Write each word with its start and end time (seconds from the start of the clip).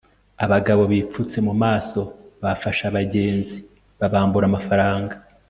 abagabo 0.45 0.81
bipfutse 0.91 1.37
mu 1.47 1.53
maso 1.63 2.01
bafashe 2.43 2.83
abagenzi 2.89 3.57
babambura 3.99 4.45
amafaranga 4.47 5.13